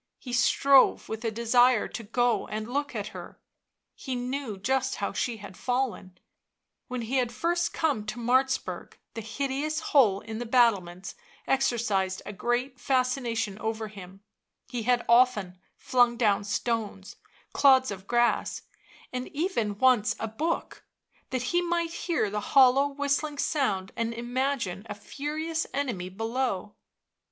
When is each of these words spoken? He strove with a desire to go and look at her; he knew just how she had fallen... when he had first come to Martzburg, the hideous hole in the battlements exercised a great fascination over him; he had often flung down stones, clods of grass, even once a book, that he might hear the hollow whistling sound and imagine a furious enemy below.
He 0.17 0.33
strove 0.33 1.07
with 1.09 1.23
a 1.23 1.29
desire 1.29 1.87
to 1.89 2.01
go 2.01 2.47
and 2.47 2.67
look 2.67 2.95
at 2.95 3.09
her; 3.09 3.39
he 3.93 4.15
knew 4.15 4.57
just 4.57 4.95
how 4.95 5.13
she 5.13 5.37
had 5.37 5.55
fallen... 5.55 6.17
when 6.87 7.03
he 7.03 7.17
had 7.17 7.31
first 7.31 7.71
come 7.71 8.07
to 8.07 8.17
Martzburg, 8.17 8.95
the 9.13 9.21
hideous 9.21 9.79
hole 9.93 10.21
in 10.21 10.39
the 10.39 10.47
battlements 10.47 11.13
exercised 11.45 12.23
a 12.25 12.33
great 12.33 12.79
fascination 12.79 13.59
over 13.59 13.89
him; 13.89 14.23
he 14.67 14.81
had 14.81 15.05
often 15.07 15.59
flung 15.75 16.17
down 16.17 16.43
stones, 16.45 17.17
clods 17.53 17.91
of 17.91 18.07
grass, 18.07 18.63
even 19.13 19.77
once 19.77 20.15
a 20.19 20.27
book, 20.27 20.83
that 21.29 21.43
he 21.53 21.61
might 21.61 21.91
hear 21.93 22.27
the 22.31 22.39
hollow 22.41 22.87
whistling 22.87 23.37
sound 23.37 23.91
and 23.95 24.15
imagine 24.15 24.83
a 24.89 24.95
furious 24.95 25.67
enemy 25.75 26.09
below. 26.09 26.73